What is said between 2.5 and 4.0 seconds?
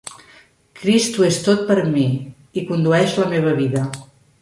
i condueix la meva vida.